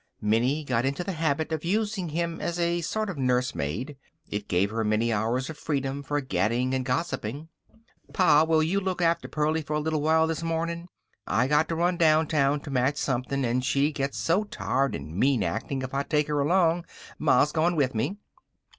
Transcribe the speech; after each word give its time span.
Minnie 0.19 0.63
got 0.63 0.83
into 0.83 1.03
the 1.03 1.11
habit 1.11 1.51
of 1.51 1.63
using 1.63 2.09
him 2.09 2.39
as 2.41 2.57
a 2.57 2.81
sort 2.81 3.07
of 3.07 3.19
nursemaid. 3.19 3.97
It 4.31 4.47
gave 4.47 4.71
her 4.71 4.83
many 4.83 5.13
hours 5.13 5.47
of 5.47 5.59
freedom 5.59 6.01
for 6.01 6.19
gadding 6.21 6.73
and 6.73 6.83
gossiping. 6.83 7.49
"Pa, 8.11 8.43
will 8.45 8.63
you 8.63 8.79
look 8.79 8.99
after 8.99 9.27
Pearlie 9.27 9.61
for 9.61 9.73
a 9.73 9.79
little 9.79 10.01
while 10.01 10.25
this 10.25 10.41
morning? 10.41 10.87
I 11.27 11.45
got 11.45 11.69
to 11.69 11.75
run 11.75 11.97
downtown 11.97 12.61
to 12.61 12.71
match 12.71 12.97
something 12.97 13.45
and 13.45 13.63
she 13.63 13.91
gets 13.91 14.17
so 14.17 14.43
tired 14.43 14.95
and 14.95 15.15
mean 15.15 15.43
acting 15.43 15.83
if 15.83 15.93
I 15.93 16.01
take 16.01 16.29
her 16.29 16.39
along. 16.39 16.85
Ma's 17.19 17.51
going 17.51 17.75
with 17.75 17.93
me." 17.93 18.17